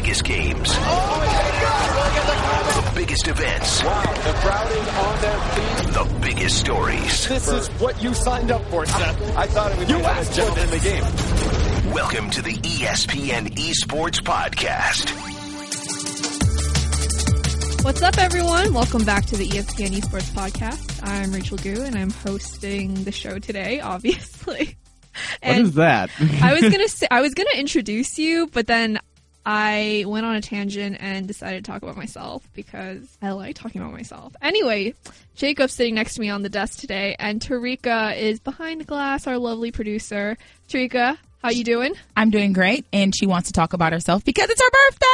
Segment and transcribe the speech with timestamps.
[0.00, 0.68] biggest games.
[0.70, 1.24] Oh
[2.76, 3.82] the biggest events.
[3.82, 5.92] Wow, the crowd is on their feet.
[5.92, 7.28] The biggest stories.
[7.28, 9.36] This is what you signed up for, Seth.
[9.36, 10.64] I thought it would you asked for this.
[10.64, 11.92] in the game.
[11.92, 15.10] Welcome to the ESPN Esports Podcast.
[17.84, 18.72] What's up, everyone?
[18.72, 21.00] Welcome back to the ESPN Esports Podcast.
[21.08, 23.80] I'm Rachel Gu, and I'm hosting the show today.
[23.82, 26.10] Obviously, What and is that?
[26.40, 29.00] I was gonna say I was gonna introduce you, but then
[29.50, 33.80] I went on a tangent and decided to talk about myself because I like talking
[33.80, 34.36] about myself.
[34.42, 34.92] Anyway,
[35.36, 39.26] Jacob's sitting next to me on the desk today, and Tarika is behind the glass,
[39.26, 40.36] our lovely producer.
[40.68, 41.94] Tarika, how you doing?
[42.14, 45.06] I'm doing great, and she wants to talk about herself because it's her birthday.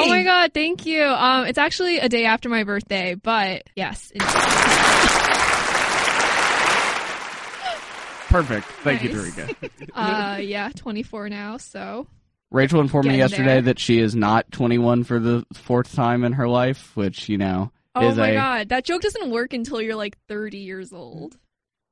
[0.00, 1.04] Oh my god, thank you.
[1.04, 4.10] Um, it's actually a day after my birthday, but yes.
[8.28, 8.66] Perfect.
[8.82, 9.34] Thank you, Nice.
[9.34, 9.70] Tarika.
[9.94, 12.06] uh, yeah, 24 now, so
[12.50, 13.62] Rachel informed me yesterday there.
[13.62, 17.70] that she is not 21 for the fourth time in her life, which, you know,
[17.94, 18.34] Oh is my a.
[18.34, 21.36] god, that joke doesn't work until you're like 30 years old.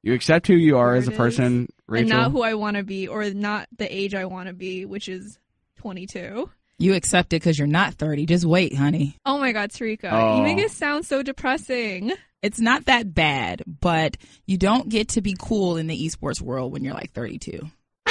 [0.03, 2.11] You accept who you are There as a it person, Rachel.
[2.13, 4.85] And not who I want to be or not the age I want to be,
[4.87, 5.39] which is
[5.79, 6.49] 22.
[6.79, 8.27] You accept it because you're not 30.
[8.27, 9.17] Just wait, honey.
[9.27, 10.37] Oh my god, Tarika, Oh.
[10.37, 12.13] you make it sound so depressing.
[12.43, 16.73] It's not that bad, but you don't get to be cool in the esports world
[16.73, 17.69] when you're like 32.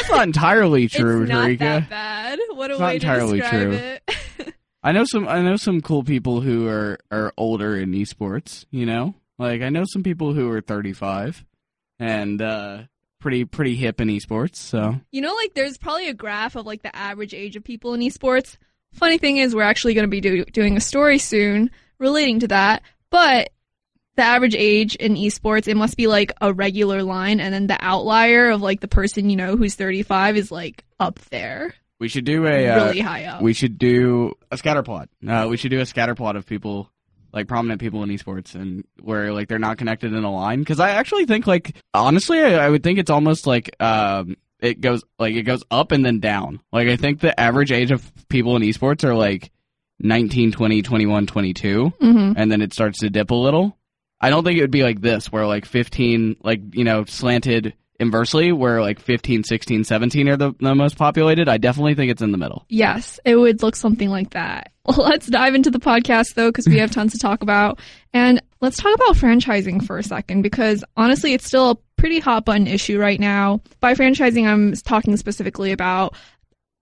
[0.07, 2.39] That's not entirely true, it's not that bad.
[2.53, 3.71] What a It's not entirely to describe true.
[3.73, 4.53] it.
[4.83, 5.27] I know some.
[5.27, 8.65] I know some cool people who are are older in esports.
[8.69, 11.43] You know, like I know some people who are 35
[11.99, 12.83] and uh,
[13.19, 14.57] pretty pretty hip in esports.
[14.57, 17.95] So you know, like there's probably a graph of like the average age of people
[17.95, 18.57] in esports.
[18.93, 22.47] Funny thing is, we're actually going to be do- doing a story soon relating to
[22.49, 23.49] that, but
[24.15, 27.77] the average age in esports, it must be like a regular line, and then the
[27.81, 32.25] outlier of like the person you know who's 35 is like up there, we should
[32.25, 33.41] do a uh, really high up.
[33.41, 35.09] We should do a scatter plot.
[35.25, 36.89] Uh, we should do a scatter plot of people,
[37.31, 40.59] like prominent people in esports, and where like they're not connected in a line.
[40.59, 44.81] Because I actually think, like, honestly, I, I would think it's almost like um, it
[44.81, 46.59] goes like it goes up and then down.
[46.71, 49.51] Like I think the average age of people in esports are like
[49.99, 53.77] 19, 20, 21, 22, hmm and then it starts to dip a little.
[54.25, 57.75] I don't think it would be like this, where like 15, like you know, slanted
[57.99, 61.47] inversely, where like 15, 16, 17 are the, the most populated.
[61.47, 62.65] I definitely think it's in the middle.
[62.67, 64.71] Yes, it would look something like that.
[64.97, 67.79] Let's dive into the podcast though, because we have tons to talk about.
[68.13, 72.45] And let's talk about franchising for a second, because honestly, it's still a pretty hot
[72.45, 73.61] button issue right now.
[73.79, 76.15] By franchising, I'm talking specifically about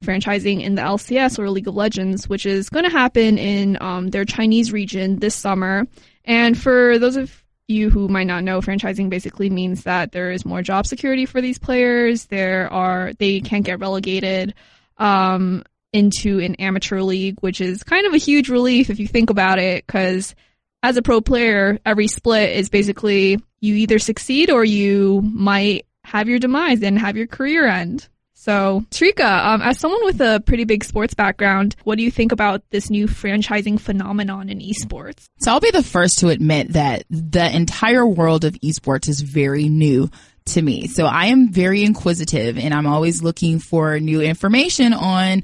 [0.06, 4.12] franchising in the LCS or League of Legends, which is going to happen in um,
[4.12, 5.86] their Chinese region this summer.
[6.26, 10.46] And for those of you who might not know, franchising basically means that there is
[10.46, 12.26] more job security for these players.
[12.26, 14.54] There are they can't get relegated
[14.98, 19.30] um, into an amateur league, which is kind of a huge relief if you think
[19.30, 20.36] about it, because
[20.82, 26.28] as a pro player, every split is basically you either succeed or you might have
[26.28, 28.10] your demise and have your career end.
[28.44, 32.34] So, Tarika, um, as someone with a pretty big sports background, what do you think
[32.34, 35.30] about this new franchising phenomenon in esports?
[35.40, 39.70] So I'll be the first to admit that the entire world of esports is very
[39.70, 40.10] new
[40.48, 40.88] to me.
[40.88, 45.44] So I am very inquisitive and I'm always looking for new information on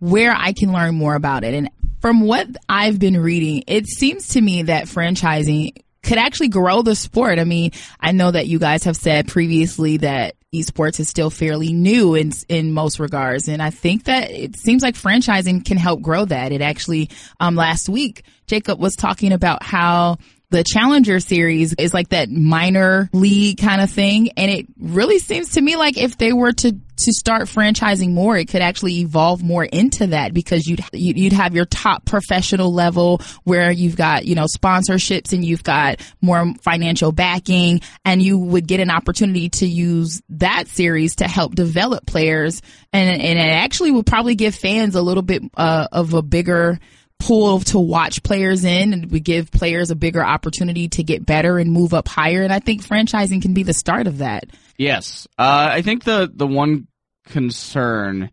[0.00, 1.54] where I can learn more about it.
[1.54, 6.82] And from what I've been reading, it seems to me that franchising could actually grow
[6.82, 7.38] the sport.
[7.38, 11.72] I mean, I know that you guys have said previously that esports is still fairly
[11.72, 16.02] new in in most regards, and I think that it seems like franchising can help
[16.02, 16.52] grow that.
[16.52, 20.18] It actually, um, last week Jacob was talking about how
[20.50, 24.30] the Challenger series is like that minor league kind of thing.
[24.36, 28.36] And it really seems to me like if they were to, to start franchising more,
[28.36, 33.20] it could actually evolve more into that because you'd, you'd have your top professional level
[33.44, 38.66] where you've got, you know, sponsorships and you've got more financial backing and you would
[38.66, 42.60] get an opportunity to use that series to help develop players.
[42.92, 46.78] And, and it actually would probably give fans a little bit, uh, of a bigger,
[47.20, 51.58] pool to watch players in and we give players a bigger opportunity to get better
[51.58, 52.42] and move up higher.
[52.42, 54.46] And I think franchising can be the start of that.
[54.76, 55.28] Yes.
[55.38, 56.88] Uh, I think the, the one
[57.26, 58.30] concern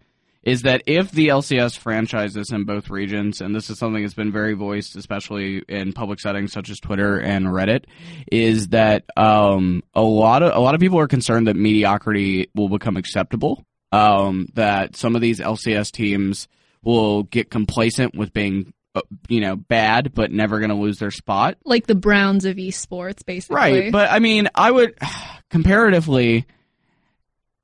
[0.48, 4.31] is that if the LCS franchises in both regions, and this is something that's been
[4.31, 7.84] very voiced, especially in public settings such as Twitter and Reddit,
[8.31, 12.69] is that um, a lot of a lot of people are concerned that mediocrity will
[12.69, 13.66] become acceptable.
[13.92, 16.48] Um, that some of these LCS teams
[16.81, 21.12] will get complacent with being, uh, you know, bad, but never going to lose their
[21.12, 21.57] spot.
[21.66, 23.56] Like the Browns of esports, basically.
[23.56, 24.98] Right, but I mean, I would
[25.50, 26.45] comparatively.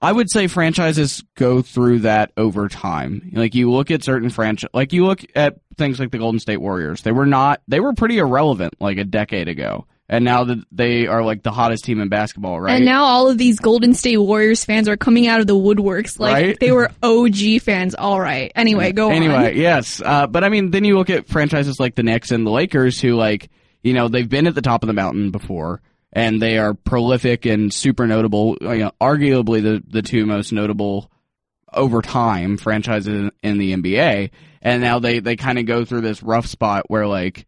[0.04, 3.32] I would say franchises go through that over time.
[3.34, 6.58] Like you look at certain franchise, like you look at things like the Golden State
[6.58, 7.02] Warriors.
[7.02, 9.88] They were not, they were pretty irrelevant like a decade ago.
[10.10, 12.76] And now that they are like the hottest team in basketball, right?
[12.76, 16.20] And now all of these Golden State Warriors fans are coming out of the woodworks.
[16.20, 16.60] Like Right?
[16.60, 17.96] they were OG fans.
[17.96, 18.52] All right.
[18.54, 19.14] Anyway, go on.
[19.16, 20.02] anyway, yes.
[20.04, 23.00] Uh, but I mean, then you look at franchises like the Knicks and the Lakers,
[23.00, 23.50] who like,
[23.82, 25.82] you know, they've been at the top of the mountain before,
[26.14, 28.56] and they are prolific and super notable.
[28.62, 31.12] You know, arguably the the two most notable
[31.74, 34.30] over time franchises in the NBA.
[34.62, 37.46] And now they they kind of go through this rough spot where like.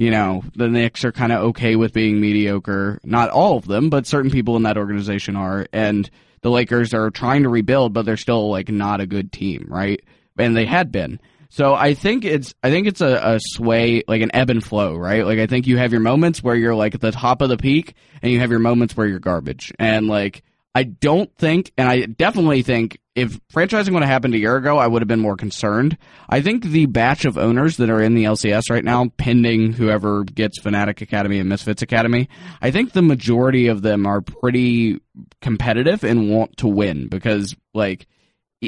[0.00, 3.00] You know, the Knicks are kind of okay with being mediocre.
[3.02, 5.66] Not all of them, but certain people in that organization are.
[5.72, 6.08] And
[6.40, 10.00] the Lakers are trying to rebuild, but they're still like not a good team, right?
[10.36, 11.18] And they had been.
[11.48, 14.96] So I think it's I think it's a, a sway like an ebb and flow,
[14.96, 15.24] right?
[15.24, 17.56] Like I think you have your moments where you're like at the top of the
[17.56, 19.72] peak, and you have your moments where you're garbage.
[19.78, 20.42] And like
[20.78, 24.78] I don't think, and I definitely think, if franchising would have happened a year ago,
[24.78, 25.98] I would have been more concerned.
[26.28, 30.22] I think the batch of owners that are in the LCS right now, pending whoever
[30.22, 32.28] gets Fnatic Academy and Misfits Academy,
[32.62, 35.00] I think the majority of them are pretty
[35.40, 38.06] competitive and want to win because, like,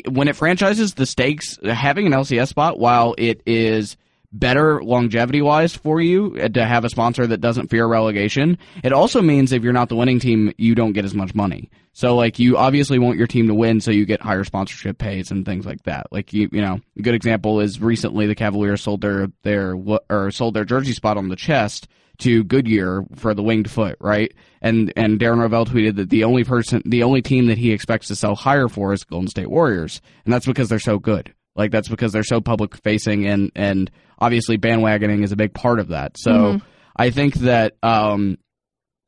[0.09, 3.97] when it franchises, the stakes having an LCS spot, while it is
[4.33, 8.93] better longevity wise for you uh, to have a sponsor that doesn't fear relegation, it
[8.93, 11.69] also means if you're not the winning team, you don't get as much money.
[11.93, 15.33] So like you obviously want your team to win, so you get higher sponsorship pays
[15.33, 16.07] and things like that.
[16.13, 19.75] Like you, you know, a good example is recently the Cavaliers sold their their
[20.09, 21.89] or sold their jersey spot on the chest
[22.21, 24.33] to Goodyear for the winged foot, right?
[24.63, 28.09] And and Darren Rovell tweeted that the only person, the only team that he expects
[28.09, 31.35] to sell higher for is Golden State Warriors, and that's because they're so good.
[31.57, 35.81] Like that's because they're so public facing, and and obviously bandwagoning is a big part
[35.81, 36.17] of that.
[36.19, 36.61] So
[36.97, 38.39] I think that um,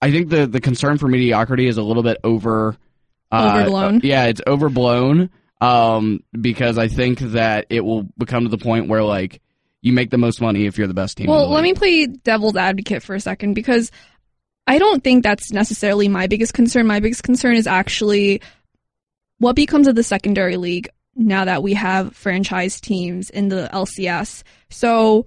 [0.00, 2.76] I think the the concern for mediocrity is a little bit over
[3.30, 4.00] uh, Overblown.
[4.02, 5.30] yeah, it's overblown.
[5.60, 9.40] Um, because I think that it will become to the point where like
[9.82, 11.26] you make the most money if you're the best team.
[11.26, 13.90] Well, let me play devil's advocate for a second because
[14.66, 16.86] I don't think that's necessarily my biggest concern.
[16.86, 18.40] My biggest concern is actually
[19.38, 24.44] what becomes of the secondary league now that we have franchise teams in the LCS.
[24.70, 25.26] So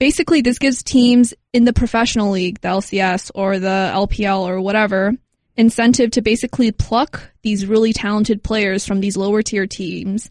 [0.00, 5.14] basically, this gives teams in the professional league, the LCS or the LPL or whatever,
[5.56, 10.28] incentive to basically pluck these really talented players from these lower tier teams.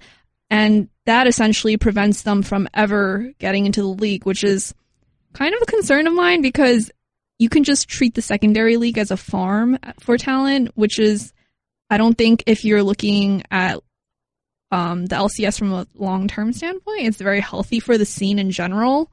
[0.50, 4.76] And that essentially prevents them from ever getting into the league, which is
[5.34, 6.92] kind of a concern of mine because
[7.40, 11.34] you can just treat the secondary league as a farm for talent, which is,
[11.90, 13.80] I don't think if you're looking at
[14.70, 18.52] um, the LCS from a long term standpoint, it's very healthy for the scene in
[18.52, 19.12] general.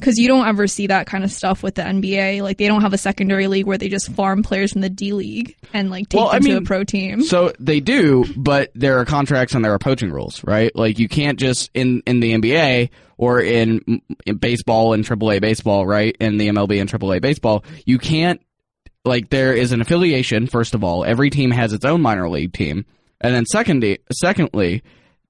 [0.00, 2.80] Because you don't ever see that kind of stuff with the NBA, like they don't
[2.82, 6.08] have a secondary league where they just farm players from the D League and like
[6.08, 7.22] take Well, I them to mean, a pro team.
[7.22, 10.74] So they do, but there are contracts and there are poaching rules, right?
[10.74, 15.86] Like you can't just in in the NBA or in, in baseball and AAA baseball,
[15.86, 16.16] right?
[16.18, 18.40] In the MLB and AAA baseball, you can't
[19.04, 20.46] like there is an affiliation.
[20.46, 22.86] First of all, every team has its own minor league team,
[23.20, 24.82] and then secondly, secondly,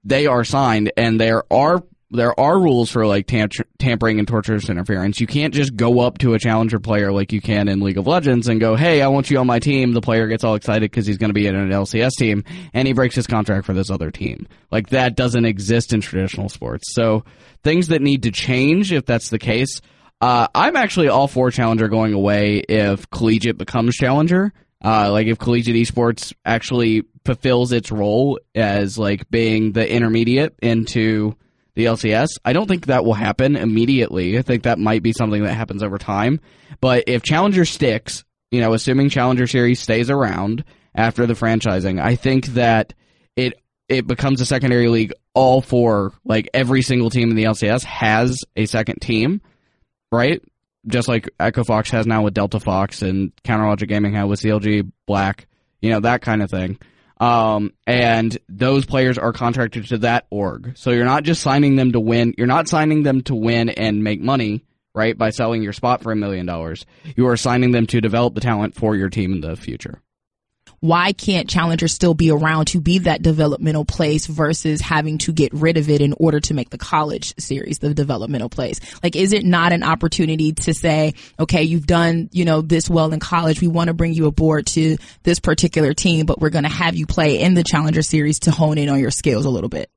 [0.05, 3.49] they are signed, and there are there are rules for like tam-
[3.79, 5.21] tampering and torturous interference.
[5.21, 8.07] You can't just go up to a challenger player like you can in League of
[8.07, 10.91] Legends and go, "Hey, I want you on my team." The player gets all excited
[10.91, 13.73] because he's going to be in an LCS team, and he breaks his contract for
[13.73, 14.49] this other team.
[14.71, 16.93] Like that doesn't exist in traditional sports.
[16.95, 17.25] So
[17.63, 19.81] things that need to change if that's the case.
[20.21, 24.53] Uh, I'm actually all for Challenger going away if collegiate becomes Challenger.
[24.85, 31.37] Uh, like if collegiate esports actually fulfills its role as like being the intermediate into
[31.75, 32.29] the LCS.
[32.45, 34.39] I don't think that will happen immediately.
[34.39, 36.41] I think that might be something that happens over time.
[36.81, 42.17] But if Challenger sticks, you know, assuming Challenger Series stays around after the franchising, I
[42.17, 42.95] think that
[43.37, 43.55] it
[43.89, 48.39] it becomes a secondary league all for like every single team in the LCS has
[48.57, 49.41] a second team,
[50.13, 50.43] right?
[50.87, 54.41] Just like Echo Fox has now with Delta Fox and Counter Logic Gaming had with
[54.41, 55.47] CLG Black,
[55.83, 56.79] you know, that kind of thing.
[57.21, 60.73] Um, and those players are contracted to that org.
[60.77, 64.03] So you're not just signing them to win, you're not signing them to win and
[64.03, 66.87] make money, right, by selling your spot for a million dollars.
[67.17, 70.01] You are signing them to develop the talent for your team in the future.
[70.81, 75.53] Why can't Challenger still be around to be that developmental place versus having to get
[75.53, 78.81] rid of it in order to make the college series the developmental place?
[79.03, 83.13] Like, is it not an opportunity to say, okay, you've done, you know, this well
[83.13, 83.61] in college.
[83.61, 86.97] We want to bring you aboard to this particular team, but we're going to have
[86.97, 89.91] you play in the Challenger series to hone in on your skills a little bit.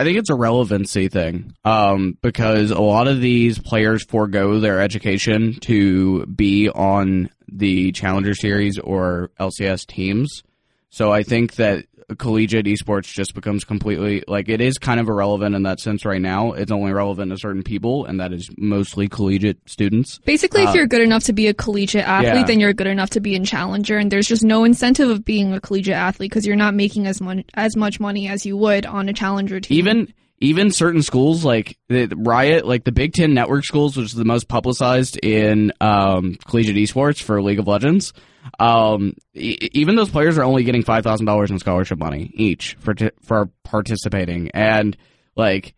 [0.00, 4.80] I think it's a relevancy thing um, because a lot of these players forego their
[4.80, 10.42] education to be on the Challenger Series or LCS teams.
[10.90, 11.84] So I think that
[12.18, 16.20] collegiate esports just becomes completely like it is kind of irrelevant in that sense right
[16.20, 16.50] now.
[16.52, 20.18] It's only relevant to certain people, and that is mostly collegiate students.
[20.24, 22.42] Basically, if Uh, you're good enough to be a collegiate athlete, Yeah.
[22.44, 25.52] then you're good enough to be in challenger, and there's just no incentive of being
[25.52, 28.86] a collegiate athlete because you're not making as much as much money as you would
[28.86, 29.78] on a challenger team.
[29.78, 34.14] even even certain schools like the Riot, like the Big Ten network schools, which is
[34.14, 38.12] the most publicized in um, collegiate esports for League of Legends.
[38.58, 42.74] Um, e- even those players are only getting five thousand dollars in scholarship money each
[42.80, 44.96] for t- for participating, and
[45.36, 45.74] like.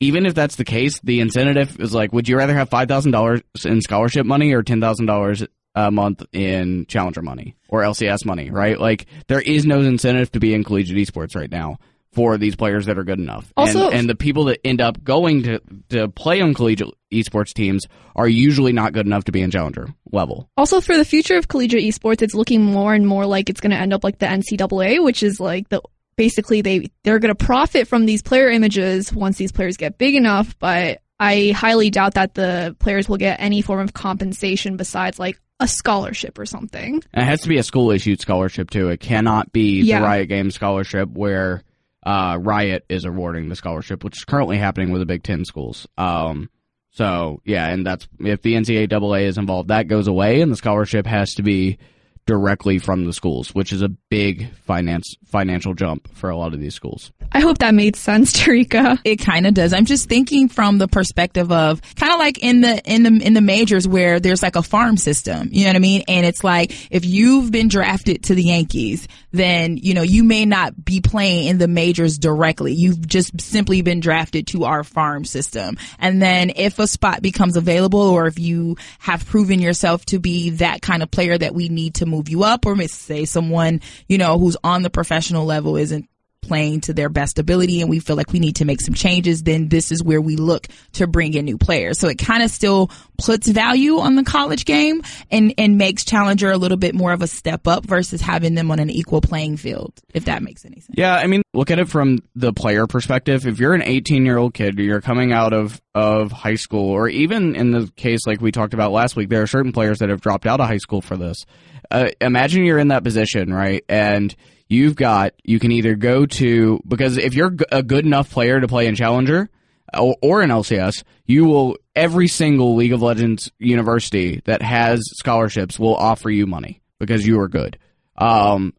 [0.00, 3.12] Even if that's the case, the incentive is like, would you rather have five thousand
[3.12, 5.44] dollars in scholarship money or ten thousand dollars
[5.76, 8.50] a month in challenger money or LCS money?
[8.50, 8.80] Right?
[8.80, 11.78] Like, there is no incentive to be in collegiate esports right now
[12.12, 13.52] for these players that are good enough.
[13.56, 17.52] Also- and, and the people that end up going to to play on collegiate esports
[17.52, 20.48] teams are usually not good enough to be in challenger level.
[20.56, 23.70] Also, for the future of collegiate esports, it's looking more and more like it's going
[23.70, 25.80] to end up like the NCAA, which is like the
[26.16, 30.14] basically they they're going to profit from these player images once these players get big
[30.14, 30.58] enough.
[30.58, 35.38] But I highly doubt that the players will get any form of compensation besides like
[35.60, 37.02] a scholarship or something.
[37.12, 38.88] And it has to be a school issued scholarship too.
[38.88, 40.00] It cannot be Yeah.
[40.00, 41.62] the Riot Games scholarship where
[42.02, 45.86] uh, Riot is awarding the scholarship, which is currently happening with the Big Ten schools.
[45.96, 46.50] Um,
[46.90, 51.06] so yeah, and that's if the NCAA is involved, that goes away, and the scholarship
[51.06, 51.78] has to be
[52.26, 56.60] directly from the schools, which is a big finance financial jump for a lot of
[56.60, 57.10] these schools.
[57.32, 58.98] I hope that made sense, Tarika.
[59.04, 59.72] It kind of does.
[59.72, 63.34] I'm just thinking from the perspective of kind of like in the in the in
[63.34, 65.48] the majors where there's like a farm system.
[65.50, 66.04] You know what I mean?
[66.06, 70.44] And it's like if you've been drafted to the Yankees, then you know you may
[70.44, 72.72] not be playing in the majors directly.
[72.72, 75.76] You've just simply been drafted to our farm system.
[75.98, 80.50] And then if a spot becomes available, or if you have proven yourself to be
[80.50, 84.18] that kind of player that we need to move you up, or say someone you
[84.18, 86.08] know who's on the professional level isn't
[86.42, 89.42] playing to their best ability and we feel like we need to make some changes,
[89.42, 91.98] then this is where we look to bring in new players.
[91.98, 96.50] So it kind of still puts value on the college game and, and makes Challenger
[96.50, 99.56] a little bit more of a step up versus having them on an equal playing
[99.56, 100.94] field, if that makes any sense.
[100.96, 103.46] Yeah, I mean, look at it from the player perspective.
[103.46, 107.08] If you're an 18 year old kid, you're coming out of, of high school, or
[107.08, 110.08] even in the case like we talked about last week, there are certain players that
[110.08, 111.46] have dropped out of high school for this.
[111.90, 113.84] Uh, imagine you're in that position, right?
[113.88, 114.34] And
[114.72, 118.68] you've got, you can either go to, because if you're a good enough player to
[118.68, 119.50] play in Challenger,
[119.94, 125.94] or, in LCS, you will, every single League of Legends university that has scholarships will
[125.94, 127.78] offer you money because you are good.
[128.16, 128.72] Um,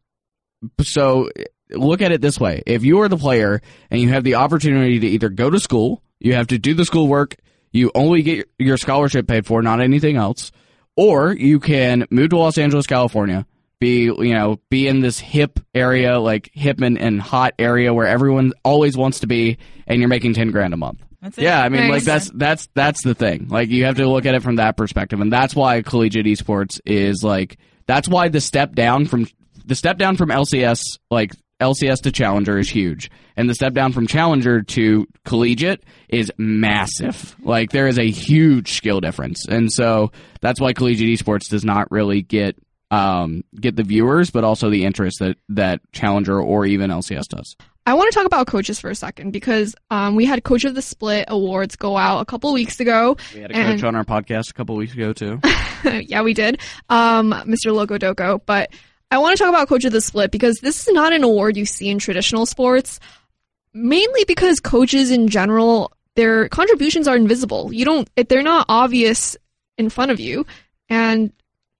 [0.81, 1.29] so
[1.69, 2.63] look at it this way.
[2.65, 6.01] If you are the player and you have the opportunity to either go to school,
[6.19, 7.35] you have to do the schoolwork,
[7.71, 10.51] you only get your scholarship paid for, not anything else,
[10.95, 13.45] or you can move to Los Angeles, California,
[13.83, 18.07] be, you know, be in this hip area, like hip and, and hot area where
[18.07, 21.01] everyone always wants to be and you're making 10 grand a month.
[21.21, 21.43] That's it.
[21.43, 21.91] Yeah, I mean, Nice.
[21.91, 23.47] like that's that's that's the thing.
[23.49, 26.79] Like you have to look at it from that perspective, and that's why collegiate esports
[26.85, 29.27] is like that's why the step down from
[29.65, 33.93] the step down from LCS, like LCS to Challenger, is huge, and the step down
[33.93, 37.35] from Challenger to collegiate is massive.
[37.41, 40.11] Like there is a huge skill difference, and so
[40.41, 42.57] that's why collegiate esports does not really get
[42.93, 47.55] um, get the viewers, but also the interest that that Challenger or even LCS does.
[47.85, 50.73] I want to talk about coaches for a second because um, we had Coach of
[50.73, 53.17] the Split awards go out a couple weeks ago.
[53.33, 55.39] We had a And- coach on our podcast a couple weeks ago too.
[55.83, 57.73] yeah, we did, um, Mr.
[57.73, 58.39] Loco Doco.
[58.45, 58.71] But
[59.11, 61.57] I want to talk about Coach of the Split because this is not an award
[61.57, 62.99] you see in traditional sports,
[63.73, 67.73] mainly because coaches in general, their contributions are invisible.
[67.73, 69.35] You don't, they're not obvious
[69.77, 70.45] in front of you,
[70.89, 71.33] and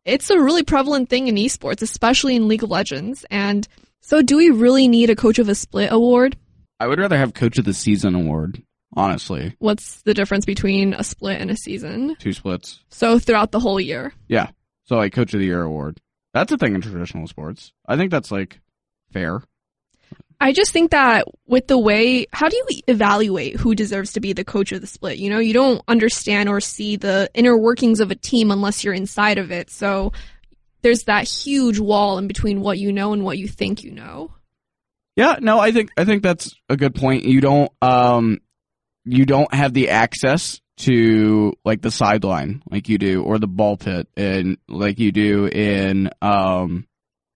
[0.06, 3.26] it's a really prevalent thing in esports, especially in League of Legends.
[3.30, 3.68] And
[4.02, 6.38] so, do we really need a Coach of the Split award?
[6.80, 8.62] I would rather have Coach of the Season award,
[8.96, 9.56] honestly.
[9.60, 12.16] What's the difference between a split and a season?
[12.20, 12.82] Two splits.
[12.90, 14.14] So throughout the whole year.
[14.28, 14.50] Yeah.
[14.86, 16.02] So like Coach of the Year award.
[16.34, 17.72] That's a thing in traditional sports.
[17.88, 18.60] I think that's like
[19.12, 19.44] fair.
[20.44, 24.34] I just think that with the way, how do you evaluate who deserves to be
[24.34, 25.18] the coach of the split?
[25.18, 28.94] You know, you don't understand or see the inner workings of a team unless you're
[28.94, 29.70] inside of it.
[29.70, 30.12] So
[30.82, 34.32] there's that huge wall in between what you know and what you think you know.
[35.16, 37.24] Yeah, no, I think I think that's a good point.
[37.24, 38.42] You don't um
[39.06, 43.78] you don't have the access to like the sideline like you do or the ball
[43.78, 46.86] pit and like you do in um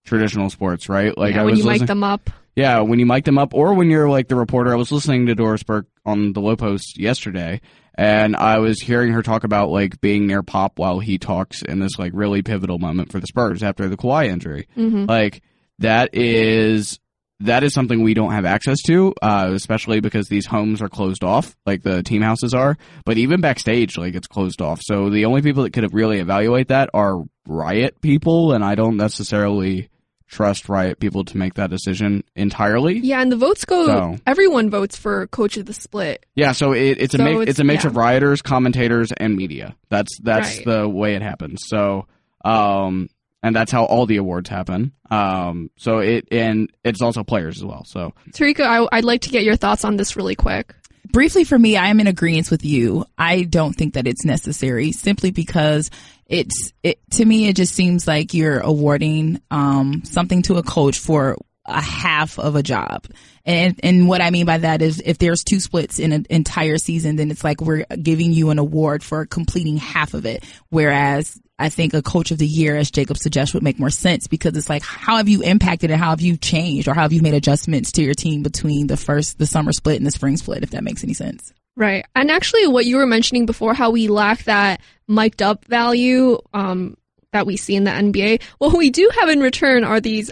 [0.04, 1.16] traditional sports, right?
[1.16, 2.28] Like Yeah, I when was you mic them up.
[2.58, 4.72] Yeah, when you mic them up, or when you're like the reporter.
[4.72, 7.60] I was listening to Doris Burke on the Lowe Post yesterday,
[7.94, 11.78] and I was hearing her talk about like being near Pop while he talks in
[11.78, 14.66] this like really pivotal moment for the Spurs after the Kawhi injury.
[14.74, 15.40] hmm Like
[15.78, 16.98] that is
[17.38, 21.22] that is something we don't have access to, uh, especially because these homes are closed
[21.22, 22.76] off, like the team houses are.
[23.04, 24.80] But even backstage, like it's closed off.
[24.82, 28.96] So the only people that could really evaluate that are riot people, and I don't
[28.96, 29.90] necessarily
[30.28, 32.98] trust riot people to make that decision entirely.
[32.98, 33.86] Yeah, and the votes go.
[33.86, 36.24] So- Everyone votes for coach of the split.
[36.34, 37.90] Yeah, so it, it's a So mix, it's- it's, a mix yeah.
[37.90, 39.74] of rioters, commentators, and media.
[39.88, 40.66] That's that's Right.
[40.66, 41.62] the way it happens.
[41.66, 42.06] So,
[42.44, 43.08] um,
[43.42, 44.92] and that's how all the awards happen.
[45.10, 47.84] Um, so it and it's also players as well.
[47.86, 50.74] So Tarika, I, I'd like to get your thoughts on this really quick.
[51.12, 53.04] Briefly for me, I am in agreement with you.
[53.16, 55.90] I don't think that it's necessary simply because
[56.26, 60.98] it's it to me it just seems like you're awarding um something to a coach
[60.98, 63.06] for a half of a job.
[63.44, 66.78] And and what I mean by that is if there's two splits in an entire
[66.78, 70.44] season, then it's like we're giving you an award for completing half of it.
[70.70, 74.28] Whereas I think a coach of the year, as Jacob suggests, would make more sense
[74.28, 77.12] because it's like, how have you impacted and how have you changed or how have
[77.12, 80.36] you made adjustments to your team between the first, the summer split and the spring
[80.36, 81.52] split, if that makes any sense.
[81.74, 82.04] Right.
[82.14, 86.96] And actually, what you were mentioning before, how we lack that mic'd up value um,
[87.32, 90.30] that we see in the NBA, what we do have in return are these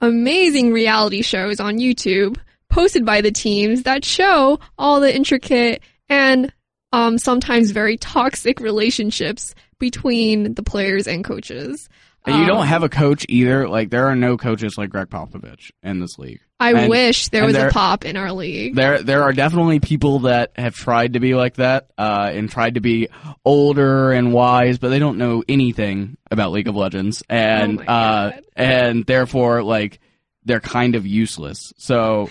[0.00, 2.38] amazing reality shows on YouTube
[2.68, 6.52] posted by the teams that show all the intricate and
[6.92, 11.88] um, sometimes very toxic relationships between the players and coaches.
[12.26, 13.66] And you Um, don't have a coach either.
[13.68, 16.40] Like there are no coaches like Gregg Popovich in this league.
[16.62, 18.74] I and- wish there was there- a pop in our league.
[18.74, 22.74] There, there are definitely people that have tried to be like that, uh, and tried
[22.74, 23.08] to be
[23.44, 28.32] older and wise, but they don't know anything about League of Legends, and Oh uh,
[28.54, 30.00] and therefore, like,
[30.44, 31.72] they're kind of useless.
[31.78, 32.28] So,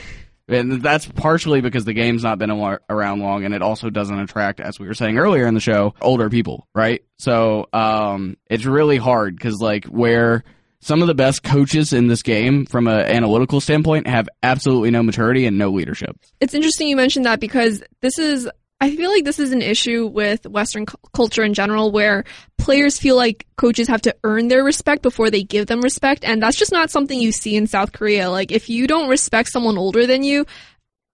[0.49, 4.59] and that's partially because the game's not been around long, and it also doesn't attract,
[4.59, 7.03] as we were saying earlier in the show, older people, right?
[7.17, 10.43] So, um, it's really hard because, like, where
[10.81, 15.03] some of the best coaches in this game, from an analytical standpoint, have absolutely no
[15.03, 16.15] maturity and no leadership.
[16.39, 18.49] it's interesting you mentioned that because this is
[18.81, 22.23] I feel like this is an issue with Western cu- culture in general where
[22.57, 26.23] players feel like coaches have to earn their respect before they give them respect.
[26.23, 28.29] And that's just not something you see in South Korea.
[28.29, 30.45] Like, if you don't respect someone older than you,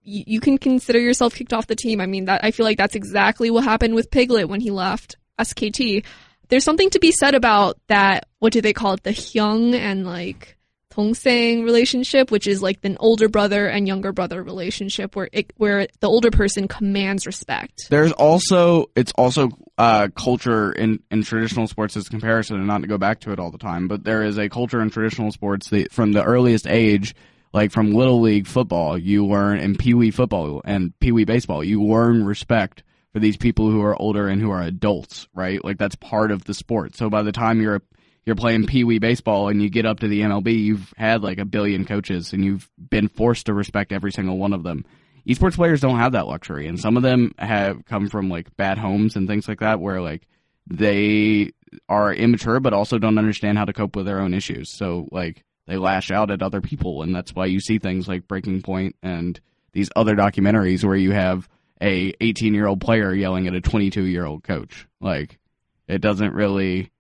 [0.04, 2.00] you, you can consider yourself kicked off the team.
[2.00, 5.18] I mean, that I feel like that's exactly what happened with Piglet when he left
[5.40, 6.06] SKT.
[6.50, 8.28] There's something to be said about that.
[8.38, 9.04] What do they call it?
[9.04, 10.55] The hyung and like
[10.96, 15.88] dongsaeng relationship, which is like an older brother and younger brother relationship where it, where
[16.00, 17.88] the older person commands respect.
[17.90, 22.88] There's also it's also uh, culture in, in traditional sports as comparison, and not to
[22.88, 25.70] go back to it all the time, but there is a culture in traditional sports
[25.70, 27.16] that from the earliest age,
[27.54, 31.64] like from little league football, you learn and pee wee football and pee wee baseball,
[31.64, 35.64] you learn respect for these people who are older and who are adults, right?
[35.64, 36.98] Like that's part of the sport.
[36.98, 37.82] So by the time you're
[38.26, 41.38] you're playing pee wee baseball and you get up to the MLB, you've had like
[41.38, 44.86] a billion coaches and you've been forced to respect every single one of them.
[45.28, 48.78] Esports players don't have that luxury, and some of them have come from like bad
[48.78, 50.28] homes and things like that, where like
[50.68, 51.52] they
[51.90, 54.76] are immature but also don't understand how to cope with their own issues.
[54.78, 58.28] So like they lash out at other people, and that's why you see things like
[58.28, 59.40] Breaking Point and
[59.74, 61.50] these other documentaries where you have
[61.82, 64.88] a 18 year old player yelling at a 22 year old coach.
[65.02, 65.40] Like
[65.88, 66.92] it doesn't really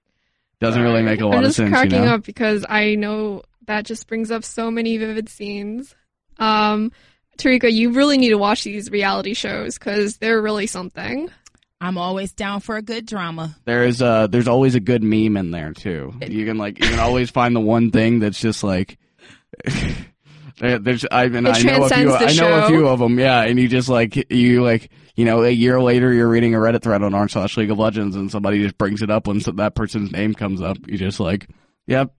[0.66, 2.16] doesn't really make a lot I'm of just cracking you know?
[2.16, 5.96] up because I know that just brings up so many vivid scenes.
[6.38, 6.92] Um,
[7.38, 11.30] Tarika, you really need to watch these reality shows because they're really something.
[11.82, 13.56] I'm always down for a good drama.
[13.66, 16.14] There's uh there's always a good meme in there too.
[16.26, 18.98] You can like you can always find the one thing that's just like
[19.66, 19.96] there-
[20.58, 23.42] there's I mean It I know a few I know a few of them yeah
[23.42, 26.82] and you just like you like you know a year later you're reading a Reddit
[26.82, 29.52] thread on r slash League of Legends and somebody just brings it up when so-
[29.52, 31.48] that person's name comes up you just like
[31.88, 32.14] yep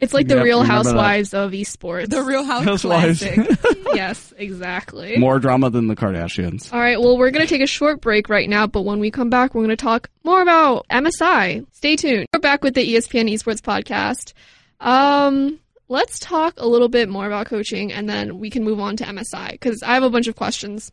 [0.00, 0.88] It's like the Yep, Real remember that.
[0.96, 2.08] Housewives of esports.
[2.08, 3.22] The Real House Housewives.
[3.22, 3.58] classic.
[3.94, 5.16] yes, exactly.
[5.18, 8.28] more drama than the Kardashians All right, well, we're going to take a short break
[8.28, 11.64] right now, but when we come back, we're going to talk more about MSI.
[11.72, 12.26] Stay tuned.
[12.34, 14.32] We're back with the ESPN Esports podcast.
[14.80, 15.60] Um,
[15.92, 19.04] let's talk a little bit more about coaching and then we can move on to
[19.04, 20.90] MSI because I have a bunch of questions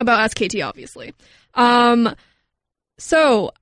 [0.00, 1.12] about SKT, obviously.
[1.52, 2.14] Um,
[2.98, 3.52] so,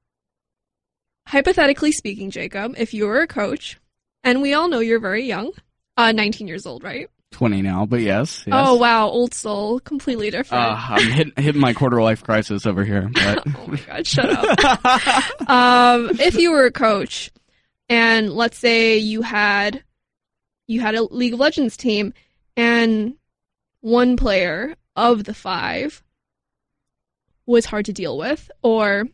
[1.26, 3.80] hypothetically speaking, Jacob, if you were a coach,
[4.22, 5.50] and we all know you're very young,
[5.96, 7.10] uh, 19 years old, right?
[7.32, 8.54] 20 now but yes, yes.
[8.56, 10.62] Oh, wow, old soul, completely different.
[10.64, 14.30] uh, I'm hitting hitting my quarter life crisis over here but oh my god, shut
[14.30, 15.40] up.
[15.50, 17.32] um, if you were a coach
[17.88, 19.82] and let's say you had
[20.66, 22.12] you had a League of Legends team
[22.56, 23.14] and
[23.80, 26.02] one player of the five
[27.46, 29.04] was hard to deal with or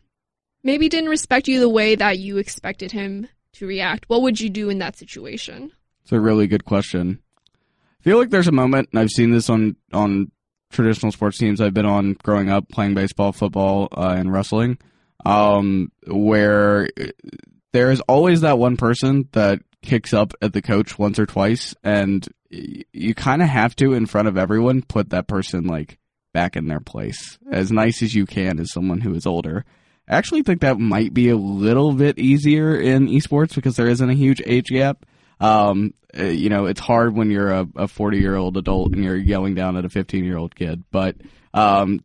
[0.63, 4.49] maybe didn't respect you the way that you expected him to react, what would you
[4.49, 5.71] do in that situation?
[6.03, 7.19] It's a really good question.
[7.47, 10.31] I feel like there's a moment, and I've seen this on on
[10.71, 14.79] traditional sports teams I've been on growing up, playing baseball, football, uh, and wrestling,
[15.23, 16.89] um, where
[17.71, 21.75] there is always that one person that kicks up at the coach once or twice,
[21.83, 25.97] and you kind of have to, in front of everyone, put that person like
[26.33, 29.65] back in their place as nice as you can as someone who is older.
[30.07, 34.09] I actually think that might be a little bit easier in esports because there isn't
[34.09, 35.05] a huge age gap.
[35.39, 39.03] Um, uh, you know, it's hard when you're a, a 40 year old adult and
[39.03, 41.15] you're yelling down at a 15 year old kid, but,
[41.53, 42.01] um,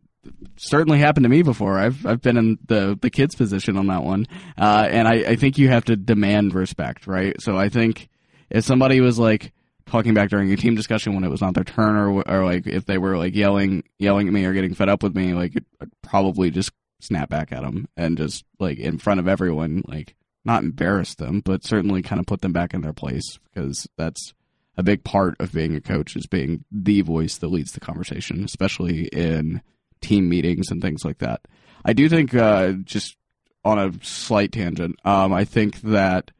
[0.57, 1.77] certainly happened to me before.
[1.77, 4.27] I've, I've been in the, the kid's position on that one.
[4.57, 7.39] Uh, and I, I think you have to demand respect, right?
[7.41, 8.09] So I think
[8.49, 9.53] if somebody was like,
[9.85, 12.67] talking back during a team discussion when it was not their turn or, or like
[12.67, 15.51] if they were like yelling yelling at me or getting fed up with me like
[15.81, 20.15] I'd probably just snap back at them and just like in front of everyone like
[20.45, 24.33] not embarrass them, but certainly kind of put them back in their place because that's
[24.77, 28.43] a big part of being a coach is being the voice that leads the conversation,
[28.43, 29.61] especially in
[30.01, 31.41] team meetings and things like that.
[31.83, 33.15] I do think, uh, just
[33.63, 36.31] on a slight tangent, um, I think that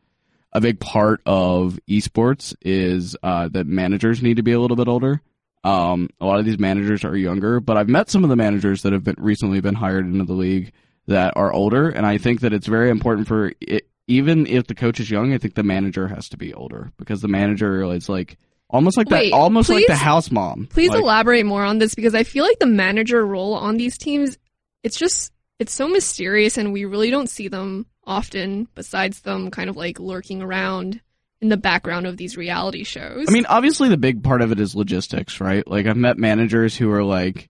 [0.51, 4.87] a big part of esports is uh, that managers need to be a little bit
[4.87, 5.21] older.
[5.63, 8.81] Um, a lot of these managers are younger, but I've met some of the managers
[8.83, 10.71] that have been recently been hired into the league
[11.07, 14.75] that are older, and I think that it's very important for it, even if the
[14.75, 15.33] coach is young.
[15.33, 18.37] I think the manager has to be older because the manager is like
[18.69, 20.67] almost like Wait, that, almost please- like the house mom.
[20.69, 23.97] Please Like, elaborate more on this because I feel like the manager role on these
[23.97, 24.37] teams,
[24.83, 29.69] it's just it's so mysterious and we really don't see them often besides them kind
[29.69, 31.01] of like lurking around
[31.41, 33.25] in the background of these reality shows.
[33.27, 35.67] I mean, obviously the big part of it is logistics, right?
[35.67, 37.48] Like I've met managers who are like,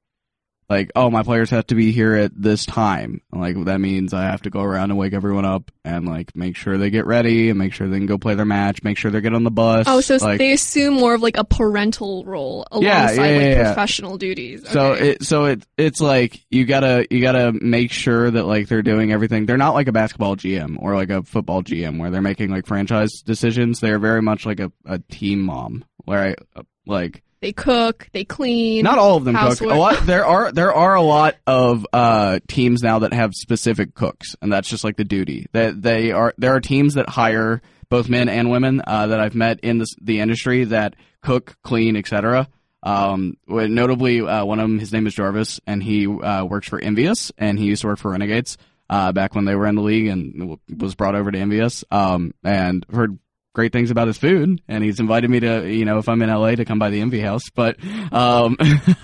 [0.69, 3.21] like, oh, my players have to be here at this time.
[3.31, 6.55] Like that means I have to go around and wake everyone up and like make
[6.55, 9.09] sure they get ready and make sure they can go play their match, make sure
[9.09, 9.85] they get on the bus.
[9.87, 13.41] Oh, so like, they assume more of like a parental role Yeah, alongside yeah, like
[13.41, 13.63] yeah, yeah.
[13.73, 14.69] professional duties.
[14.69, 18.83] So it so it it's like you gotta you gotta make sure that like they're
[18.83, 19.47] doing everything.
[19.47, 22.67] They're not like a basketball GM or like a football GM where they're making like
[22.67, 23.79] franchise decisions.
[23.79, 28.83] They're very much like a, a team mom where I like they cook, they clean.
[28.83, 29.61] not all of them cook.
[29.61, 33.93] A lot there are there are a lot of uh, teams now that have specific
[33.93, 35.47] cooks, and that's just like the duty.
[35.53, 39.35] That they are there are teams that hire both men and women uh, that I've
[39.35, 42.47] met in this, the industry that cook, clean, etc.
[42.83, 46.79] Um, notably, uh, one of them, his name is Jarvis, and he uh, works for
[46.79, 48.57] Envious, and he used to work for Renegades
[48.89, 51.83] uh, back when they were in the league, and w- was brought over to Envious.
[51.91, 53.17] Um, and heard
[53.59, 56.29] great things about his food, and he's invited me to, you know, if I'm in
[56.29, 57.49] LA, to come by the Envy House.
[57.53, 57.75] But,
[58.13, 58.55] um,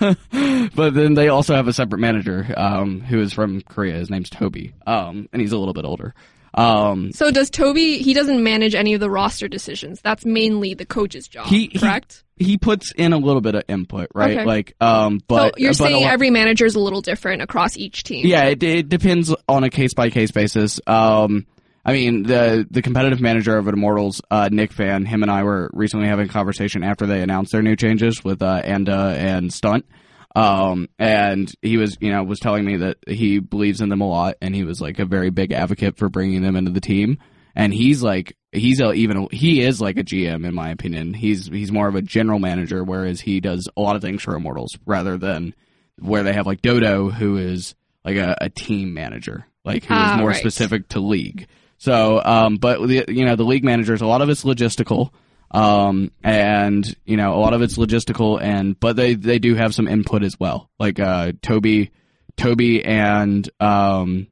[0.74, 3.96] but then they also have a separate manager um, who is from Korea.
[3.96, 6.14] His name's Toby, um, and he's a little bit older.
[6.54, 7.98] Um, So does Toby?
[7.98, 10.00] He doesn't manage any of the roster decisions.
[10.00, 11.48] That's mainly the coach's job.
[11.48, 12.24] He- he- correct.
[12.38, 14.38] he puts in a little bit of input, right?
[14.38, 14.44] Okay.
[14.46, 17.76] Like, um, but so you're but saying lot- every manager is a little different across
[17.76, 18.24] each team.
[18.26, 20.80] Yeah, it, it depends on a case by case basis.
[20.86, 21.44] Um,
[21.88, 25.70] I mean, the the competitive manager of Immortals, uh, Nick Fan, him and I were
[25.72, 29.86] recently having a conversation after they announced their new changes with uh, Anda and Stunt.
[30.34, 34.08] Um, and he was, you know, was telling me that he believes in them a
[34.08, 37.18] lot, and he was like a very big advocate for bringing them into the team.
[37.54, 41.14] And he's like, he's a, even he is like a GM in my opinion.
[41.14, 44.34] He's he's more of a general manager, whereas he does a lot of things for
[44.34, 45.54] Immortals rather than
[46.00, 50.00] where they have like Dodo, who is like a, a team manager, like who is
[50.00, 50.36] Ah, more right.
[50.36, 51.46] specific to league.
[51.78, 55.10] So, um, but the, you know, the league managers, a lot of it's logistical,
[55.50, 59.74] um, and you know, a lot of it's logistical, and but they they do have
[59.74, 60.70] some input as well.
[60.78, 61.90] Like uh, Toby,
[62.36, 64.28] Toby and um,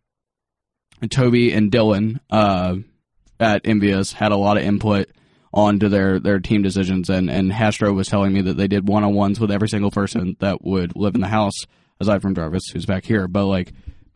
[1.11, 2.77] Toby and Dylan uh,
[3.39, 5.09] at Envious had a lot of input
[5.53, 9.05] onto their, their team decisions and, and Hastr0 was telling me that they did one
[9.05, 11.55] on ones with every single person that would live in the house,
[12.01, 13.29] aside from Jarvis, who's back here.
[13.29, 13.73] But like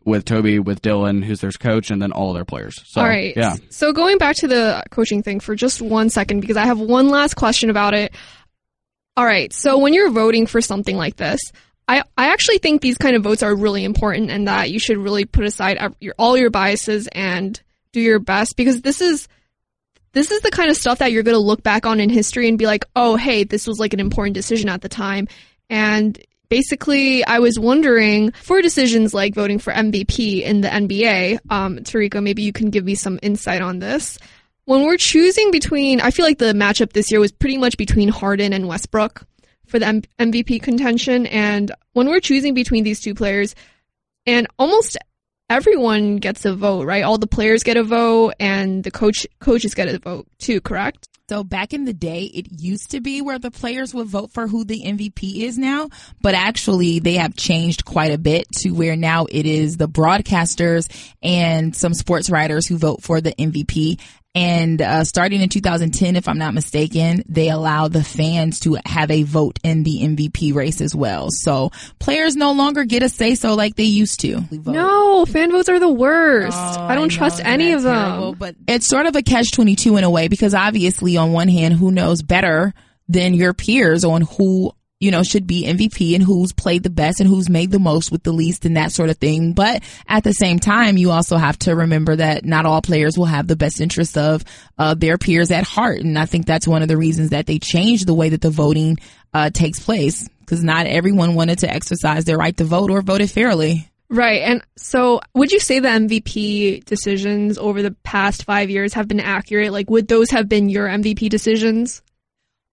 [0.09, 2.81] with Toby, with Dylan, who's their coach, and then all their players.
[2.85, 3.33] So All right.
[3.35, 3.55] yeah.
[3.69, 7.09] So going back to the coaching thing for just one second, because I have one
[7.09, 8.13] last question about it.
[9.15, 9.53] All right.
[9.53, 11.39] So when you're voting for something like this,
[11.87, 14.97] I, I actually think these kind of votes are really important and that you should
[14.97, 17.59] really put aside your, all your biases and
[17.91, 19.27] do your best because this is
[20.13, 22.47] this is the kind of stuff that you're going to look back on in history
[22.49, 25.27] and be like, oh, hey, this was like an important decision at the time.
[25.69, 32.23] And basically, I was wondering for decisions like voting for MVP in the NBA, um,
[32.23, 34.17] maybe you can give me some insight on this.
[34.65, 38.09] When we're choosing between, I feel like the matchup this year was pretty much between
[38.09, 39.23] Harden and Westbrook
[39.65, 41.25] for the M- MVP contention.
[41.27, 43.55] And when we're choosing between these two players,
[44.25, 44.97] and almost
[45.49, 47.03] everyone gets a vote, right?
[47.03, 50.61] All the players get a vote, and the coach coaches get a vote too.
[50.61, 51.07] Correct?
[51.29, 54.47] So back in the day, it used to be where the players would vote for
[54.47, 55.89] who the MVP is now,
[56.23, 60.89] but actually they have changed quite a bit to where now it is the broadcasters
[61.21, 63.99] and some sports writers who vote for the MVP.
[64.35, 69.09] And uh, starting in 2010, if I'm not mistaken, they allow the fans to have
[69.09, 71.29] a vote in the MVP race as well.
[71.31, 74.43] So players no longer get a say so like they used to.
[74.51, 76.55] No, fan votes are the worst.
[76.55, 77.95] Oh, I don't know, trust isn't any of them.
[77.95, 78.35] terrible?
[78.35, 81.73] But it's sort of a catch 22 in a way because obviously on one hand,
[81.73, 82.73] who knows better
[83.07, 87.21] than your peers on who you know, should be MVP and who's played the best
[87.21, 89.53] and who's made the most with the least and that sort of thing.
[89.53, 93.25] But at the same time, you also have to remember that not all players will
[93.25, 94.43] have the best interest of
[94.77, 96.01] uh, their peers at heart.
[96.01, 98.49] And I think that's one of the reasons that they changed the way that the
[98.49, 98.97] voting
[99.33, 103.31] uh, takes place because not everyone wanted to exercise their right to vote or voted
[103.31, 103.89] fairly.
[104.09, 104.41] Right.
[104.41, 109.19] And so would you say the MVP decisions over the past five years have been
[109.19, 109.71] accurate?
[109.71, 112.01] Like, would those have been your MVP decisions?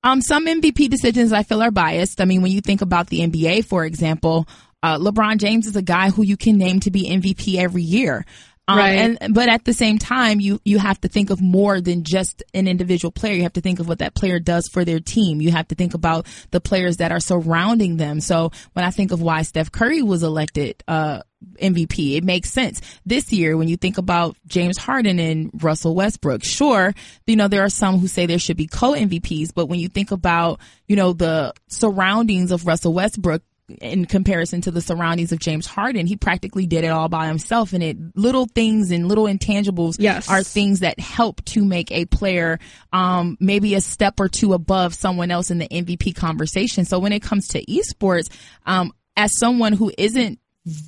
[0.07, 2.21] Um, some MVP decisions I feel are biased.
[2.21, 4.47] I mean, when you think about the NBA, for example,
[4.81, 8.25] uh, LeBron James is a guy who you can name to be MVP every year.
[8.69, 9.19] Um, Right.
[9.21, 12.43] And but at the same time, you you have to think of more than just
[12.53, 13.35] an individual player.
[13.35, 15.41] You have to think of what that player does for their team.
[15.41, 18.21] You have to think about the players that are surrounding them.
[18.21, 21.23] So when I think of why Steph Curry was elected uh,
[21.63, 22.81] MVP, it makes sense.
[23.05, 26.93] This year, when you think about James Harden and Russell Westbrook, sure,
[27.27, 29.89] you know there are some who say there should be co MVPs, but when you
[29.89, 33.43] think about you know the surroundings of Russell Westbrook
[33.81, 37.73] in comparison to the surroundings of James Harden, he practically did it all by himself.
[37.73, 40.29] And it little things and little intangibles Yes.
[40.31, 42.59] are things that help to make a player
[42.93, 46.85] um, maybe a step or two above someone else in the MVP conversation.
[46.85, 48.29] So when it comes to esports,
[48.67, 50.39] um, as someone who isn't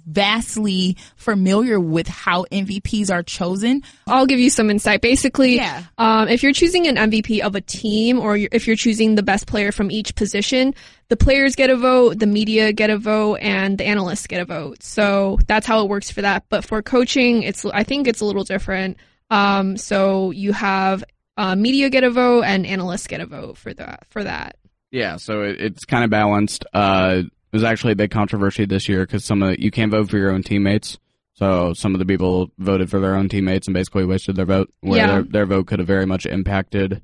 [0.07, 5.01] vastly familiar with how MVPs are chosen, I'll give you some insight.
[5.01, 5.85] Basically, Yeah.
[5.99, 9.47] um, if you're choosing an MVP of a team or if you're choosing the best
[9.47, 10.75] player from each position,
[11.09, 14.45] the players get a vote, the media get a vote, and the analysts get a
[14.45, 14.83] vote.
[14.83, 16.45] So that's how it works for that.
[16.49, 18.99] But for coaching, it's I think it's a little different.
[19.31, 21.05] Um, so you have
[21.37, 24.05] uh, media get a vote and analysts get a vote for that.
[24.11, 24.57] For that.
[24.91, 26.65] Yeah, so it, it's kind of balanced.
[26.73, 30.11] Uh, it was actually a big controversy this year because some of you can't vote
[30.11, 30.99] for your own teammates.
[31.35, 34.73] So some of the people voted for their own teammates and basically wasted their vote.
[34.81, 35.07] Where Yeah.
[35.07, 37.01] their, their vote could have very much impacted.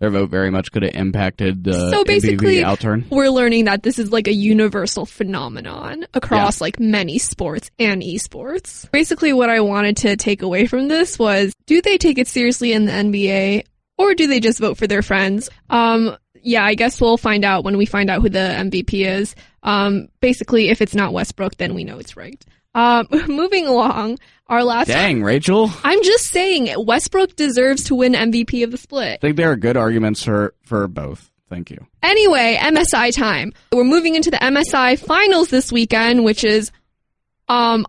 [0.00, 3.08] Their vote very much could have impacted the So basically- outturn.
[3.10, 8.90] We're learning that this is like a universal phenomenon across like many sports and esports.
[8.90, 12.72] Basically, what I wanted to take away from this was do they take it seriously
[12.72, 13.62] in the NBA
[13.96, 15.48] or do they just vote for their friends?
[15.70, 19.34] Um, yeah, I guess we'll find out when we find out who the MVP is.
[19.62, 22.44] Um, basically, if it's not Westbrook, then we know it's rigged.
[22.74, 24.88] Um, moving along, our last.
[24.88, 25.70] Dang, Rachel.
[25.82, 29.14] I'm just saying, Westbrook deserves to win MVP of the split.
[29.14, 31.30] I think there are good arguments for for both.
[31.48, 31.86] Thank you.
[32.02, 33.52] Anyway, MSI time.
[33.72, 36.72] We're moving into the MSI finals this weekend, which is
[37.48, 37.86] um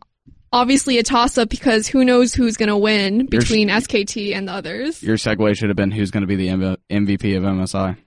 [0.52, 4.54] obviously a toss up because who knows who's going to win between SKT and the
[4.54, 5.04] others.
[5.04, 7.98] Your segue should have been who's going to be the M- MVP of MSI.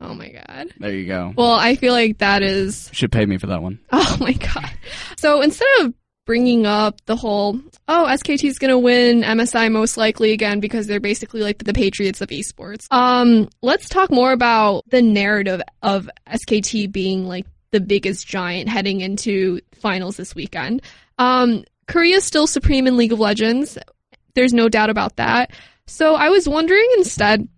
[0.00, 0.72] Oh my god.
[0.78, 1.32] There you go.
[1.36, 3.78] Well, I feel like that is Should pay me for that one.
[3.92, 4.70] oh my god.
[5.16, 9.96] So instead of bringing up the whole oh SKT is going to win MSI most
[9.96, 12.86] likely again because they're basically like the Patriots of esports.
[12.90, 19.00] Um let's talk more about the narrative of SKT being like the biggest giant heading
[19.00, 20.82] into finals this weekend.
[21.18, 23.76] Um Korea's still supreme in League of Legends.
[24.34, 25.50] There's no doubt about that.
[25.86, 27.48] So I was wondering instead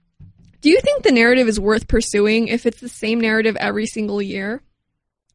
[0.63, 4.23] do you think the narrative is worth pursuing if it's the same narrative every single
[4.23, 4.63] year?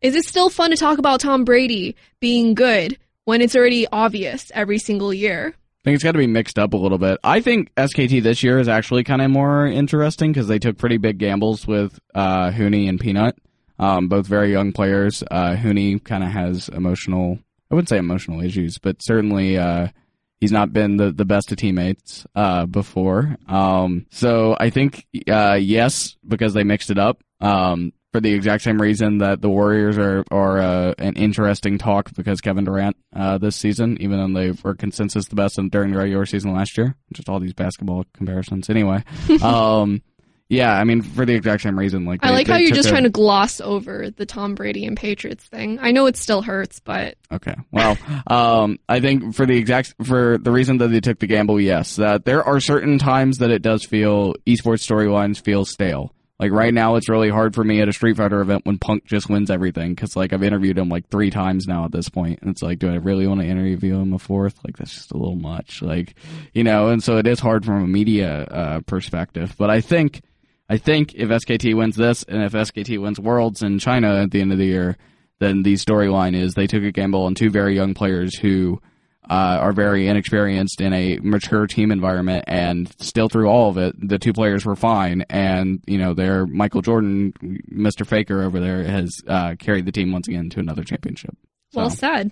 [0.02, 2.98] Is it still fun to talk about Tom Brady being good
[3.30, 5.54] when it's already obvious every single year?
[5.56, 7.20] I think it's got to be mixed up a little bit.
[7.24, 10.98] I think SKT this year is actually kind of more interesting because they took pretty
[10.98, 13.38] big gambles with uh, Huni and Peanut,
[13.78, 15.24] um, both very young players.
[15.30, 17.38] Uh, Huni kind of has emotional,
[17.70, 19.90] I wouldn't say emotional issues, but certainly uh,
[20.42, 23.38] he's not been the, the best of teammates uh, before.
[23.48, 27.24] Um, so I think uh, yes, because they mixed it up.
[27.42, 32.14] Um, for the exact same reason that the Warriors are are uh, an interesting talk
[32.16, 35.92] because Kevin Durant uh, this season, even though they were consensus the best in, during
[35.92, 38.70] the regular season last year, just all these basketball comparisons.
[38.70, 39.04] Anyway,
[39.42, 40.02] um,
[40.48, 42.06] yeah, I mean for the exact same reason.
[42.06, 44.98] Like I like how you're just a- trying to gloss over the Tom Brady and
[44.98, 45.78] Patriots thing.
[45.80, 47.54] I know it still hurts, but Okay.
[47.72, 47.96] Well,
[48.28, 51.98] um, I think for the exact for the reason that they took the gamble, yes,
[51.98, 56.16] that there are certain times that it does feel esports storylines feel stale.
[56.40, 59.04] Like right now, it's really hard for me at a Street Fighter event when Punk
[59.06, 62.40] just wins everything because like I've interviewed him like three times now at this point,
[62.42, 64.58] and it's like, do I really want to interview him a fourth?
[64.66, 66.16] Like that's just a little much, like
[66.54, 66.88] you know.
[66.88, 69.54] And so it is hard from a media uh, perspective.
[69.58, 70.22] But I think
[70.70, 74.40] I think if SKT wins this and if SKT wins Worlds in China at the
[74.40, 74.98] end of the year,
[75.40, 78.80] then the storyline is they took a gamble on two very young players who
[79.30, 83.96] uh, are very inexperienced in a mature team environment, and still through all of it,
[83.98, 85.24] the two players were fine.
[85.30, 87.34] And you know, their Michael Jordan,
[87.72, 88.06] Mr.
[88.06, 91.36] Faker over there, has uh, carried the team once again to another championship.
[91.72, 91.82] So.
[91.82, 92.32] Well said.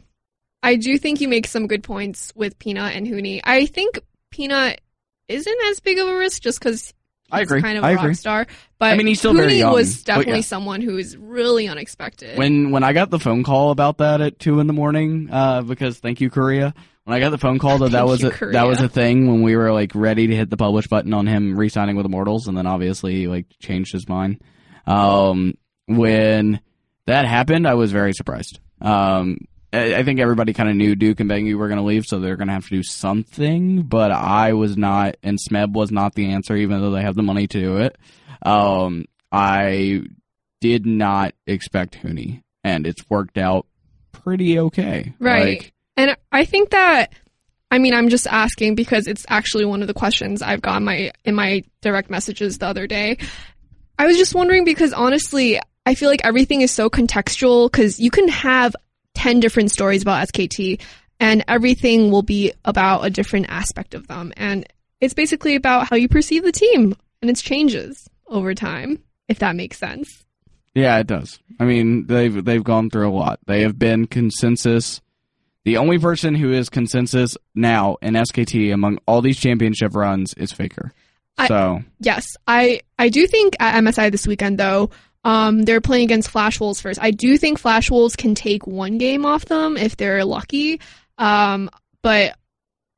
[0.64, 3.42] I do think you make some good points with Peanut and Huni.
[3.44, 4.00] I think
[4.32, 4.82] Peanut
[5.28, 6.94] isn't as big of a risk just because
[7.32, 7.62] I agree.
[7.62, 8.08] kind of I a agree.
[8.10, 8.48] rock star.
[8.80, 10.42] But I mean, he's still Huni very young, was but definitely yeah.
[10.42, 12.38] someone who is really unexpected.
[12.38, 15.62] When when I got the phone call about that at two in the morning, uh,
[15.62, 16.74] because thank you Korea.
[17.04, 18.52] When I got the phone call that that Thank was you, a, Korea.
[18.54, 21.26] that was a thing when we were like ready to hit the publish button on
[21.26, 24.42] him re-signing with Immortals, and then obviously he like changed his mind.
[24.86, 25.54] Um,
[25.86, 26.60] when
[27.06, 28.60] that happened, I was very surprised.
[28.82, 29.38] Um,
[29.80, 32.36] I, think everybody kind of knew Duke and Bengi were going to leave, so they're
[32.36, 33.84] going to have to do something.
[33.84, 37.24] But I was not, and Smeb was not the answer, even though they have the
[37.24, 37.98] money to do it.
[38.42, 40.04] Um, I
[40.62, 43.66] did not expect Huni, and it's worked out
[44.12, 45.14] pretty okay.
[45.20, 45.60] Right.
[45.60, 47.14] Like, And I think that
[47.72, 51.12] I mean I'm just asking because it's actually one of the questions I've got my
[51.26, 53.18] in my direct messages the other day.
[54.00, 58.12] I was just wondering because honestly, I feel like everything is so contextual cuz you
[58.12, 58.76] can have
[59.28, 60.80] 10 different stories about SKT
[61.20, 64.66] and everything will be about a different aspect of them and
[65.02, 69.58] it's basically about how you perceive the team and its changes over time if that
[69.58, 70.24] makes sense.
[70.74, 71.40] Yeah, it does.
[71.60, 73.40] I mean, they've they've gone through a lot.
[73.48, 75.02] They have been consensus.
[75.66, 80.54] The only person who is consensus now in SKT among all these championship runs is
[80.54, 80.94] Faker.
[81.38, 84.90] I- so Yes, I I do think at MSI this weekend though,
[85.28, 87.00] um, they're playing against Flash Wolves first.
[87.02, 90.80] I do think Flash Wolves can take one game off them if they're lucky.
[91.18, 91.70] Um,
[92.02, 92.38] but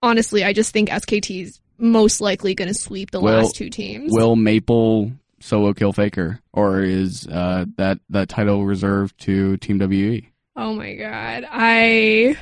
[0.03, 3.71] honestly, I just think SKT is most likely going to sweep the Will- last two
[3.71, 4.11] teams.
[4.13, 9.79] will Maple solo kill Faker, or is uh, that that title reserved to Team?
[9.79, 10.29] WE?
[10.55, 12.37] oh my god, I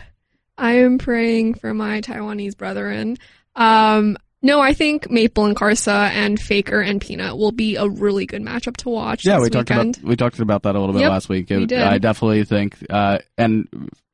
[0.58, 3.18] I am praying for my Taiwanese brethren.
[3.56, 8.26] Um, no, I think Maple and Karsa and Faker and Peanut will be a really
[8.26, 9.26] good matchup to watch.
[9.26, 9.98] Yeah, this we talked weekend.
[9.98, 11.50] about we talked about that a little bit Yep, last week.
[11.50, 11.82] we did.
[11.82, 13.68] I definitely think, uh, and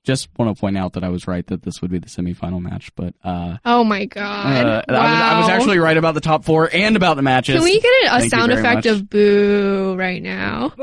[0.06, 2.62] just want to point out that I was right that this would be the semifinal
[2.62, 4.66] match, but uh, Oh my god!
[4.66, 7.56] uh, I, was, I was actually right about the top four and about the matches.
[7.56, 8.86] Can we get a, a Thank sound effect much.
[8.86, 10.74] of boo right now?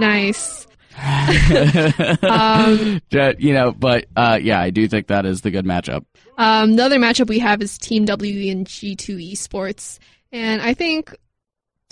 [0.00, 0.66] nice.
[2.22, 3.00] um,
[3.38, 6.04] you know, but uh, yeah, I do think that is the good matchup.
[6.36, 9.98] um, the other matchup we have is Team WE and G2 Esports,
[10.32, 11.14] and I think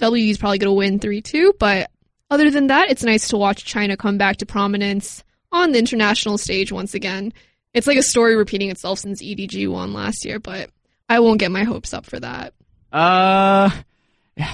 [0.01, 1.55] WE is probably going to win three two.
[1.59, 1.91] But
[2.31, 6.39] other than that, it's nice to watch China come back to prominence on the international
[6.39, 7.33] stage once again.
[7.73, 10.71] It's like a story repeating itself since EDG won last year, but
[11.09, 12.55] I won't get my hopes up for that.
[12.93, 13.71] Uh,
[14.37, 14.47] this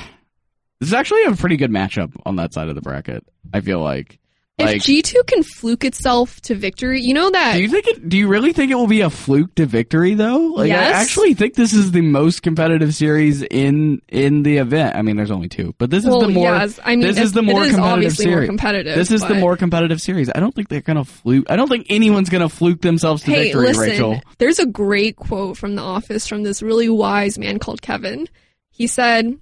[0.81, 3.25] is actually a pretty good matchup on that side of the bracket.
[3.53, 4.19] I feel like.
[4.63, 8.09] If Like, G2 can fluke itself to victory, you know that do you think it?
[8.09, 10.39] Do you really think it will be a fluke to victory though?
[10.55, 14.97] Like, I actually think this is the most competitive series in in the event.
[14.97, 16.45] I mean, there's only two, but this well, is the more.
[16.45, 18.49] yes, I mean, this is the more is competitive obviously more series.
[18.49, 18.95] competitive.
[18.97, 20.31] This is the more competitive series.
[20.35, 21.51] I don't think they're gonna fluke.
[21.51, 24.21] I don't think anyone's gonna fluke themselves to Hey, victory, listen, Rachel.
[24.39, 28.29] there's a great quote from The Office from this really wise man called Kevin.
[28.71, 29.37] He said,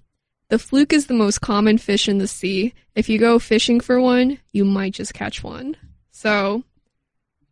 [0.50, 2.74] "The fluke is the most common fish in the sea.
[2.94, 5.76] If you go fishing for one, you might just catch one."
[6.10, 6.62] So,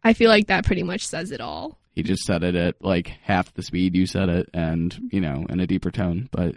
[0.04, 1.78] I feel like that pretty much says it all.
[1.94, 5.46] He just said it at like half the speed you said it, and you know,
[5.48, 6.28] in a deeper tone.
[6.30, 6.54] But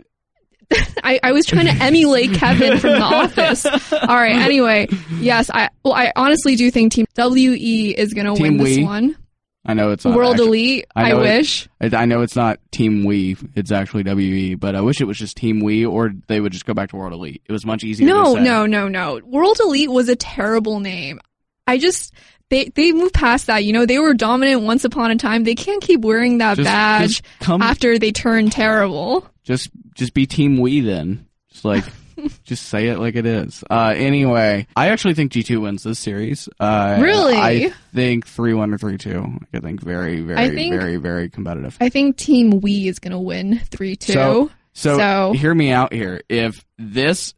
[1.03, 3.65] I, I was trying to emulate Kevin from The Office.
[3.65, 4.35] All right.
[4.35, 4.87] Anyway,
[5.19, 8.83] yes, I well, I honestly do think Team WE is going to win this We?
[8.83, 9.15] one.
[9.63, 10.85] I know it's not World actually- Elite.
[10.95, 11.69] I I, know it- wish.
[11.81, 15.37] I know it's not Team We, it's actually WE, but I wish it was just
[15.37, 17.41] Team We, or they would just go back to World Elite.
[17.47, 18.07] It was much easier.
[18.07, 18.43] No, to say.
[18.43, 19.19] no, no, no.
[19.23, 21.19] World Elite was a terrible name.
[21.67, 22.11] I just
[22.49, 23.63] they they moved past that.
[23.63, 25.43] You know, they were dominant once upon a time.
[25.43, 29.27] They can't keep wearing that Just, badge just come, after they turn terrible.
[29.43, 31.27] just just be Team We then.
[31.51, 31.83] Just like,
[32.43, 33.63] just say it like it is.
[33.69, 36.47] Uh, anyway, I actually think G two wins this series.
[36.59, 37.35] Uh, Really?
[37.35, 39.25] I think three one or three two.
[39.53, 41.77] I think very, very, think- very, very competitive.
[41.81, 44.13] I think Team We is gonna win three two.
[44.13, 46.21] So, so, So- hear me out here.
[46.29, 47.33] If this,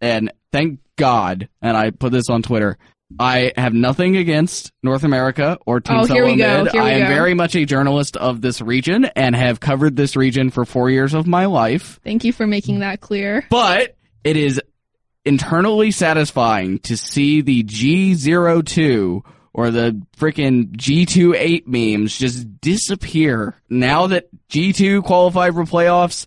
[0.00, 2.78] and thank God, and I put this on Twitter,
[3.18, 6.74] I have nothing against North America or Team Oh, here we go, Solomid.
[6.76, 7.06] I am go.
[7.08, 11.12] very much a journalist of this region and have covered this region for four years
[11.12, 12.00] of my life.
[12.04, 13.44] Thank you for making that clear.
[13.50, 14.60] But it is
[15.24, 24.08] internally satisfying to see the G02 or the freaking G2 8 memes just disappear now
[24.08, 26.26] that G2 qualified for playoffs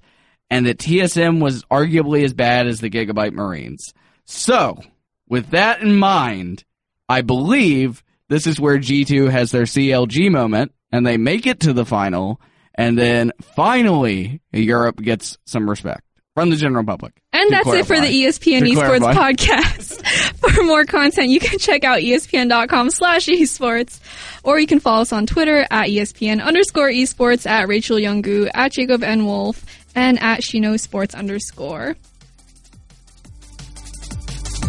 [0.50, 3.93] and that TSM was arguably as bad as the Gigabyte Marines.
[4.26, 4.80] So,
[5.28, 6.64] with that in mind,
[7.10, 11.74] I believe this is where G2 has their CLG moment and they make it to
[11.74, 12.39] the final
[12.76, 16.05] and then finally Europe gets some respect
[16.36, 17.14] from the general public.
[17.34, 17.80] And that's clarify.
[17.80, 19.14] it for the ESPN Esports clarify.
[19.34, 20.06] podcast.
[20.54, 24.00] for more content, you can check out espn.com slash esports,
[24.44, 28.74] or you can follow us on Twitter at ESPN underscore esports, at Rachel Youngu, at
[28.74, 29.26] Jacob N.
[29.26, 29.66] Wolf,
[29.96, 31.96] and at Shino Sports underscore.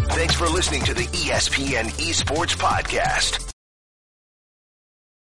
[0.09, 3.53] Thanks for listening to the ESPN Esports Podcast.